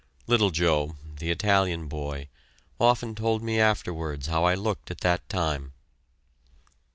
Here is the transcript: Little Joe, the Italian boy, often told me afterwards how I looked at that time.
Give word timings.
Little 0.25 0.49
Joe, 0.49 0.95
the 1.19 1.29
Italian 1.29 1.87
boy, 1.87 2.27
often 2.79 3.13
told 3.13 3.43
me 3.43 3.59
afterwards 3.59 4.25
how 4.25 4.45
I 4.45 4.55
looked 4.55 4.89
at 4.89 5.01
that 5.01 5.29
time. 5.29 5.73